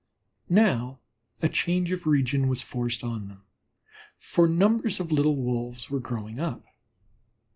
[0.49, 0.97] Now
[1.43, 3.43] a change of region was forced on them,
[4.17, 6.65] for numbers of little Wolves were growing up.